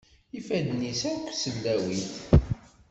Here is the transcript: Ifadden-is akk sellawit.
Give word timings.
Ifadden-is 0.37 1.01
akk 1.11 1.27
sellawit. 1.35 2.09